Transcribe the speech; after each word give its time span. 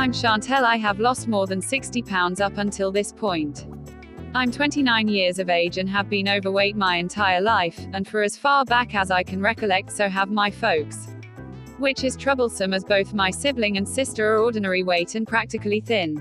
I'm 0.00 0.12
Chantel. 0.12 0.64
I 0.64 0.78
have 0.78 0.98
lost 0.98 1.28
more 1.28 1.46
than 1.46 1.60
60 1.60 2.00
pounds 2.00 2.40
up 2.40 2.56
until 2.56 2.90
this 2.90 3.12
point. 3.12 3.66
I'm 4.34 4.50
29 4.50 5.08
years 5.08 5.38
of 5.38 5.50
age 5.50 5.76
and 5.76 5.86
have 5.90 6.08
been 6.08 6.26
overweight 6.26 6.74
my 6.74 6.96
entire 6.96 7.42
life, 7.42 7.78
and 7.92 8.08
for 8.08 8.22
as 8.22 8.34
far 8.34 8.64
back 8.64 8.94
as 8.94 9.10
I 9.10 9.22
can 9.22 9.42
recollect, 9.42 9.92
so 9.92 10.08
have 10.08 10.30
my 10.30 10.50
folks. 10.50 11.08
Which 11.76 12.02
is 12.02 12.16
troublesome 12.16 12.72
as 12.72 12.82
both 12.82 13.12
my 13.12 13.30
sibling 13.30 13.76
and 13.76 13.86
sister 13.86 14.32
are 14.32 14.38
ordinary 14.38 14.82
weight 14.82 15.16
and 15.16 15.28
practically 15.28 15.80
thin. 15.82 16.16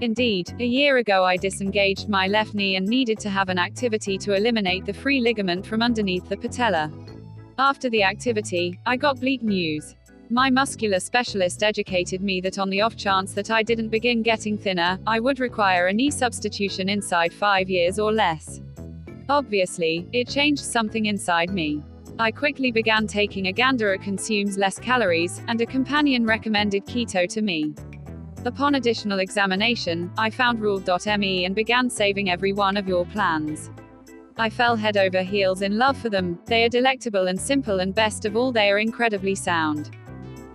Indeed, 0.00 0.54
a 0.60 0.64
year 0.64 0.98
ago 0.98 1.24
I 1.24 1.36
disengaged 1.36 2.08
my 2.08 2.28
left 2.28 2.54
knee 2.54 2.76
and 2.76 2.86
needed 2.86 3.18
to 3.22 3.28
have 3.28 3.48
an 3.48 3.58
activity 3.58 4.18
to 4.18 4.36
eliminate 4.36 4.86
the 4.86 4.94
free 4.94 5.20
ligament 5.20 5.66
from 5.66 5.82
underneath 5.82 6.28
the 6.28 6.36
patella. 6.36 6.92
After 7.58 7.90
the 7.90 8.04
activity, 8.04 8.78
I 8.86 8.96
got 8.96 9.18
bleak 9.18 9.42
news. 9.42 9.96
My 10.32 10.48
muscular 10.48 11.00
specialist 11.00 11.64
educated 11.64 12.22
me 12.22 12.40
that 12.42 12.60
on 12.60 12.70
the 12.70 12.82
off 12.82 12.94
chance 12.94 13.32
that 13.32 13.50
I 13.50 13.64
didn't 13.64 13.88
begin 13.88 14.22
getting 14.22 14.56
thinner, 14.56 14.96
I 15.04 15.18
would 15.18 15.40
require 15.40 15.88
a 15.88 15.92
knee 15.92 16.12
substitution 16.12 16.88
inside 16.88 17.32
five 17.32 17.68
years 17.68 17.98
or 17.98 18.12
less. 18.12 18.60
Obviously, 19.28 20.06
it 20.12 20.28
changed 20.28 20.62
something 20.62 21.06
inside 21.06 21.50
me. 21.50 21.82
I 22.20 22.30
quickly 22.30 22.70
began 22.70 23.08
taking 23.08 23.48
a 23.48 23.52
gander 23.52 23.92
it 23.92 24.02
consumes 24.02 24.56
less 24.56 24.78
calories, 24.78 25.42
and 25.48 25.60
a 25.62 25.66
companion 25.66 26.24
recommended 26.24 26.86
keto 26.86 27.28
to 27.28 27.42
me. 27.42 27.74
Upon 28.44 28.76
additional 28.76 29.18
examination, 29.18 30.12
I 30.16 30.30
found 30.30 30.60
Ruled.me 30.60 31.44
and 31.44 31.56
began 31.56 31.90
saving 31.90 32.30
every 32.30 32.52
one 32.52 32.76
of 32.76 32.86
your 32.86 33.04
plans. 33.06 33.68
I 34.36 34.48
fell 34.48 34.76
head 34.76 34.96
over 34.96 35.24
heels 35.24 35.62
in 35.62 35.76
love 35.76 35.98
for 35.98 36.08
them, 36.08 36.38
they 36.46 36.64
are 36.64 36.68
delectable 36.68 37.26
and 37.26 37.38
simple, 37.38 37.80
and 37.80 37.92
best 37.92 38.24
of 38.26 38.36
all, 38.36 38.52
they 38.52 38.70
are 38.70 38.78
incredibly 38.78 39.34
sound. 39.34 39.90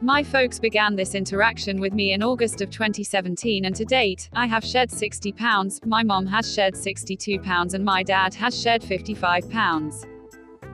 My 0.02 0.24
folks 0.24 0.60
began 0.60 0.96
this 0.96 1.16
interaction 1.16 1.80
with 1.80 1.94
me 1.94 2.12
in 2.12 2.22
August 2.22 2.60
of 2.60 2.70
2017, 2.70 3.64
and 3.64 3.74
to 3.76 3.86
date, 3.86 4.30
I 4.34 4.46
have 4.46 4.64
shed 4.64 4.92
60 4.92 5.32
pounds, 5.32 5.80
my 5.86 6.04
mom 6.04 6.26
has 6.28 6.54
shed 6.54 6.76
62 6.76 7.40
pounds, 7.40 7.74
and 7.74 7.86
my 7.86 8.04
dad 8.04 8.34
has 8.34 8.62
shed 8.62 8.84
55 8.84 9.50
pounds. 9.50 10.06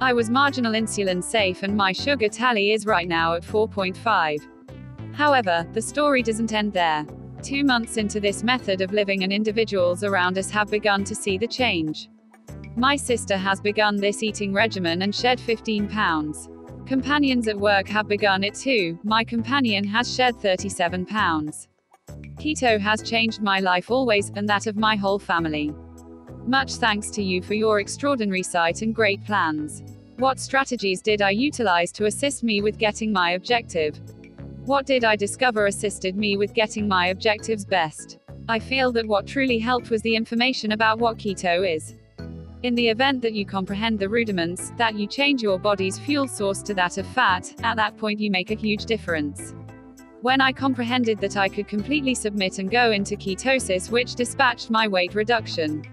I 0.01 0.11
was 0.11 0.31
marginal 0.31 0.73
insulin 0.73 1.23
safe, 1.23 1.61
and 1.61 1.77
my 1.77 1.91
sugar 1.91 2.29
tally 2.29 2.71
is 2.71 2.87
right 2.87 3.07
now 3.07 3.35
at 3.35 3.43
4.5. 3.43 4.39
However, 5.13 5.67
the 5.71 5.81
story 5.81 6.23
doesn't 6.23 6.51
end 6.51 6.73
there. 6.73 7.05
Two 7.43 7.63
months 7.63 7.97
into 7.97 8.19
this 8.19 8.43
method 8.43 8.81
of 8.81 8.91
living, 8.91 9.23
and 9.23 9.31
individuals 9.31 10.03
around 10.03 10.39
us 10.39 10.49
have 10.49 10.71
begun 10.71 11.03
to 11.03 11.13
see 11.13 11.37
the 11.37 11.47
change. 11.47 12.09
My 12.75 12.95
sister 12.95 13.37
has 13.37 13.61
begun 13.61 13.97
this 13.97 14.23
eating 14.23 14.51
regimen 14.51 15.03
and 15.03 15.13
shed 15.13 15.39
15 15.39 15.89
pounds. 15.89 16.49
Companions 16.85 17.47
at 17.47 17.57
work 17.57 17.87
have 17.87 18.07
begun 18.07 18.43
it 18.43 18.55
too. 18.55 18.99
My 19.03 19.23
companion 19.23 19.83
has 19.85 20.13
shed 20.13 20.35
37 20.41 21.05
pounds. 21.05 21.67
Keto 22.35 22.79
has 22.79 23.01
changed 23.01 23.41
my 23.41 23.59
life 23.59 23.89
always, 23.89 24.31
and 24.35 24.49
that 24.49 24.67
of 24.67 24.75
my 24.75 24.95
whole 24.95 25.19
family. 25.19 25.73
Much 26.45 26.73
thanks 26.75 27.09
to 27.11 27.23
you 27.23 27.41
for 27.41 27.53
your 27.53 27.79
extraordinary 27.79 28.43
sight 28.43 28.81
and 28.81 28.95
great 28.95 29.23
plans. 29.25 29.83
What 30.17 30.39
strategies 30.39 31.01
did 31.01 31.21
I 31.21 31.29
utilize 31.29 31.91
to 31.93 32.05
assist 32.05 32.43
me 32.43 32.61
with 32.61 32.77
getting 32.77 33.13
my 33.13 33.31
objective? 33.31 33.99
What 34.65 34.85
did 34.85 35.03
I 35.03 35.15
discover 35.15 35.67
assisted 35.67 36.15
me 36.15 36.37
with 36.37 36.53
getting 36.53 36.87
my 36.87 37.07
objectives 37.07 37.63
best? 37.63 38.19
I 38.49 38.59
feel 38.59 38.91
that 38.93 39.07
what 39.07 39.27
truly 39.27 39.59
helped 39.59 39.89
was 39.89 40.01
the 40.01 40.15
information 40.15 40.73
about 40.73 40.99
what 40.99 41.17
keto 41.17 41.67
is. 41.75 41.95
In 42.63 42.75
the 42.75 42.89
event 42.89 43.23
that 43.23 43.33
you 43.33 43.43
comprehend 43.43 43.97
the 43.97 44.07
rudiments, 44.07 44.71
that 44.77 44.93
you 44.93 45.07
change 45.07 45.41
your 45.41 45.57
body's 45.57 45.97
fuel 45.97 46.27
source 46.27 46.61
to 46.61 46.75
that 46.75 46.99
of 46.99 47.07
fat, 47.07 47.51
at 47.63 47.75
that 47.77 47.97
point 47.97 48.19
you 48.19 48.29
make 48.29 48.51
a 48.51 48.55
huge 48.55 48.85
difference. 48.85 49.55
When 50.21 50.41
I 50.41 50.51
comprehended 50.51 51.19
that 51.21 51.37
I 51.37 51.49
could 51.49 51.67
completely 51.67 52.13
submit 52.13 52.59
and 52.59 52.69
go 52.69 52.91
into 52.91 53.15
ketosis, 53.15 53.89
which 53.89 54.13
dispatched 54.13 54.69
my 54.69 54.87
weight 54.87 55.15
reduction. 55.15 55.83